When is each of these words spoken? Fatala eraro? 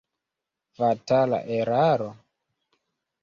Fatala 0.77 1.39
eraro? 1.57 2.09